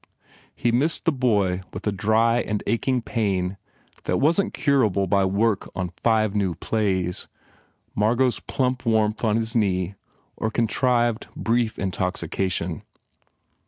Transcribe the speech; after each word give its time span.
He 0.55 0.71
mined 0.71 1.01
the 1.05 1.11
boy 1.11 1.61
with 1.71 1.85
a 1.85 1.91
dry 1.91 2.39
aad 2.41 2.63
aching 2.65 3.03
pain 3.03 3.57
that 4.05 4.17
wasn 4.17 4.49
t 4.49 4.61
curable 4.63 5.05
by 5.07 5.25
work 5.25 5.69
on 5.75 5.91
five 6.01 6.35
new 6.35 6.55
plays. 6.55 7.27
M 7.95 8.01
argot 8.01 8.29
s 8.29 8.39
plump 8.47 8.81
waiinlh 8.81 9.23
on 9.23 9.35
his 9.35 9.55
knee 9.55 9.93
or 10.35 10.49
contrived, 10.49 11.27
brief 11.35 11.77
intoxication. 11.77 12.81